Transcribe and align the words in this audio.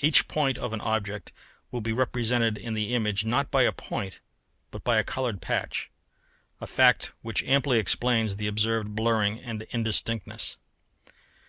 Each 0.00 0.26
point 0.26 0.58
of 0.58 0.72
an 0.72 0.80
object 0.80 1.30
will 1.70 1.80
be 1.80 1.92
represented 1.92 2.58
in 2.58 2.74
the 2.74 2.92
image 2.92 3.24
not 3.24 3.52
by 3.52 3.62
a 3.62 3.70
point 3.70 4.18
but 4.72 4.82
by 4.82 4.98
a 4.98 5.04
coloured 5.04 5.40
patch: 5.40 5.92
a 6.60 6.66
fact 6.66 7.12
which 7.22 7.44
amply 7.44 7.78
explains 7.78 8.34
the 8.34 8.48
observed 8.48 8.96
blurring 8.96 9.38
and 9.38 9.62
indistinctness. 9.70 10.56